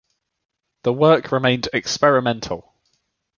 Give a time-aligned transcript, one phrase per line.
[0.81, 2.73] The work remained experimental.